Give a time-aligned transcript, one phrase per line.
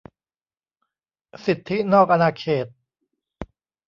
[1.45, 2.67] สิทธินอกอาณาเขต